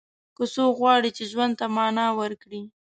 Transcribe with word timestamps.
که 0.37 0.43
څوک 0.53 0.73
غواړي 0.81 1.09
چې 1.17 1.23
ژوند 1.31 1.53
ته 1.59 1.65
معنا 1.75 2.07
ورکړي. 2.19 2.61